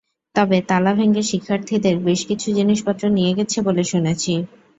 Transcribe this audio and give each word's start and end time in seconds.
তবে 0.35 0.57
তালা 0.69 0.91
ভেঙে 0.97 1.23
শিক্ষার্থীদের 1.31 1.95
বেশ 2.05 2.21
কিছু 2.29 2.47
জিনিসপত্র 2.57 3.03
নিয়ে 3.17 3.31
গেছে 3.37 3.57
বলে 3.67 3.83
শুনেছি। 3.91 4.33